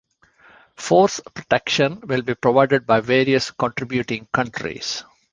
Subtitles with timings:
[0.77, 5.03] Force protection will be provided by various contributing countries.